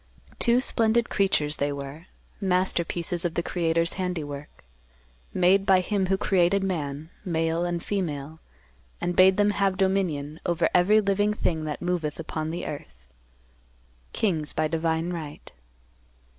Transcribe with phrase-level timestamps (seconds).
[0.39, 4.63] Two splendid creatures they were—masterpieces of the Creator's handiwork;
[5.31, 8.39] made by Him who created man, male and female,
[8.99, 13.05] and bade them have dominion "over every living thing that moveth upon the earth;"
[14.11, 15.51] kings by divine right.